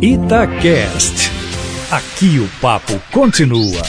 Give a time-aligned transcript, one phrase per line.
[0.00, 1.30] Itacast.
[1.90, 3.82] Aqui o papo continua.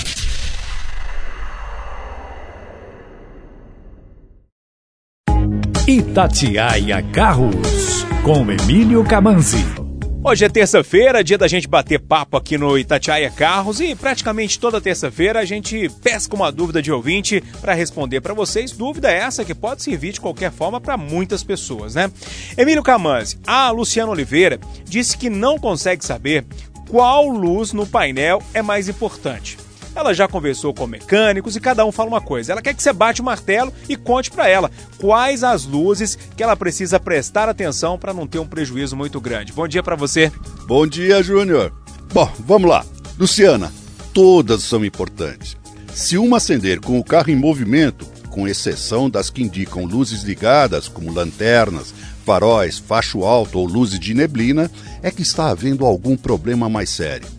[5.87, 9.86] Itatiaia Carros, com Emílio Camanzi.
[10.27, 14.81] Hoje é terça-feira, dia da gente bater papo aqui no Itatiaia Carros e praticamente toda
[14.81, 18.73] terça-feira a gente pesca uma dúvida de ouvinte para responder para vocês.
[18.73, 22.11] Dúvida essa que pode servir de qualquer forma para muitas pessoas, né?
[22.57, 26.44] Emílio Camanzi, a Luciana Oliveira disse que não consegue saber
[26.89, 29.57] qual luz no painel é mais importante.
[29.97, 32.51] Ela já conversou com mecânicos e cada um fala uma coisa.
[32.51, 36.43] Ela quer que você bate o martelo e conte para ela quais as luzes que
[36.43, 39.51] ela precisa prestar atenção para não ter um prejuízo muito grande.
[39.51, 40.31] Bom dia para você.
[40.67, 41.73] Bom dia, Júnior.
[42.13, 42.85] Bom, vamos lá.
[43.17, 43.73] Luciana,
[44.13, 45.57] todas são importantes.
[45.95, 50.87] Se uma acender com o carro em movimento, com exceção das que indicam luzes ligadas,
[50.87, 51.91] como lanternas,
[52.23, 54.70] faróis, facho alto ou luzes de neblina,
[55.01, 57.37] é que está havendo algum problema mais sério.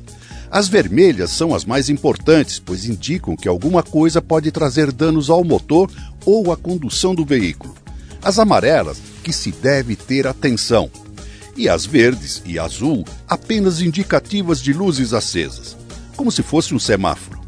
[0.50, 5.44] As vermelhas são as mais importantes, pois indicam que alguma coisa pode trazer danos ao
[5.44, 5.90] motor
[6.24, 7.74] ou à condução do veículo.
[8.22, 10.90] As amarelas, que se deve ter atenção.
[11.54, 15.76] E as verdes e azul, apenas indicativas de luzes acesas,
[16.16, 17.38] como se fosse um semáforo.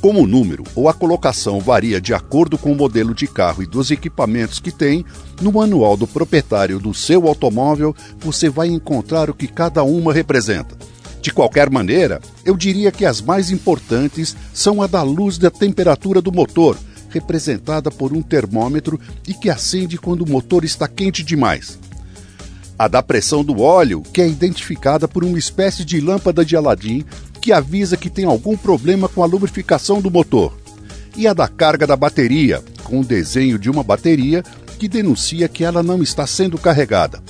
[0.00, 3.66] Como o número ou a colocação varia de acordo com o modelo de carro e
[3.66, 5.04] dos equipamentos que tem,
[5.42, 10.74] no manual do proprietário do seu automóvel você vai encontrar o que cada uma representa.
[11.20, 16.22] De qualquer maneira, eu diria que as mais importantes são a da luz da temperatura
[16.22, 16.78] do motor,
[17.10, 21.78] representada por um termômetro e que acende quando o motor está quente demais.
[22.78, 27.04] A da pressão do óleo, que é identificada por uma espécie de lâmpada de Aladim
[27.40, 30.58] que avisa que tem algum problema com a lubrificação do motor.
[31.16, 34.42] E a da carga da bateria, com o desenho de uma bateria
[34.78, 37.22] que denuncia que ela não está sendo carregada.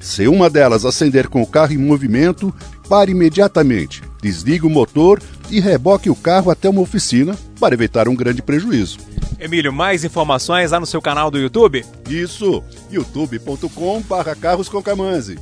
[0.00, 2.54] Se uma delas acender com o carro em movimento,
[2.88, 5.20] pare imediatamente, desligue o motor
[5.50, 8.98] e reboque o carro até uma oficina para evitar um grande prejuízo.
[9.38, 11.84] Emílio, mais informações lá no seu canal do YouTube?
[12.08, 15.38] Isso, youtube.com barra carros com Camanzi.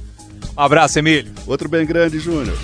[0.57, 1.33] Um abraço, Emílio.
[1.47, 2.57] Outro bem grande, Júnior.